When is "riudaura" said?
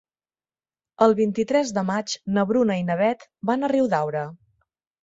3.79-4.27